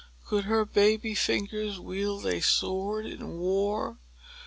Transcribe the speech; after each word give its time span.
Could 0.25 0.45
her 0.45 0.65
baby 0.65 1.13
fingers 1.13 1.79
wield 1.79 2.25
a 2.25 2.41
sword 2.41 3.05
in 3.05 3.37
war? 3.37 3.99